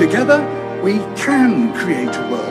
[0.00, 0.40] Together,
[0.82, 2.48] we can create a world.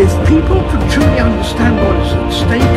[0.00, 2.69] If people could truly understand what is at stake,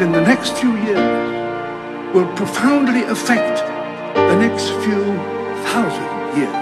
[0.00, 3.58] in the next few years will profoundly affect
[4.14, 5.04] the next few
[5.68, 6.54] thousand years.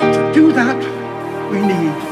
[0.00, 0.78] And to do that,
[1.50, 2.11] we need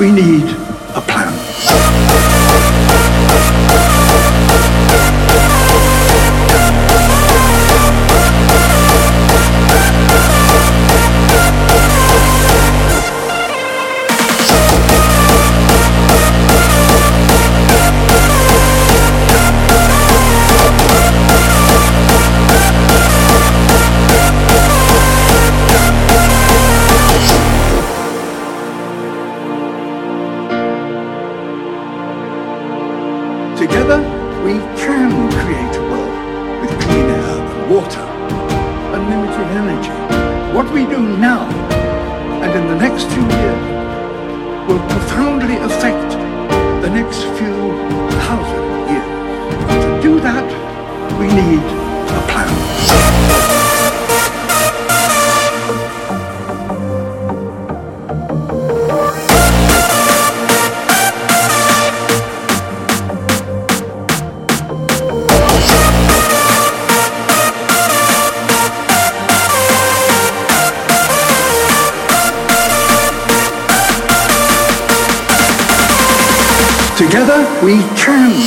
[0.00, 0.59] We need
[35.00, 38.04] can create a world with clean air and water,
[38.96, 39.96] unlimited energy.
[40.54, 41.48] What we do now
[42.42, 43.64] and in the next few years
[44.68, 46.10] will profoundly affect
[46.84, 47.56] the next few
[48.26, 49.10] thousand years.
[49.84, 50.46] To do that,
[51.18, 51.79] we need
[77.00, 78.46] Together we can.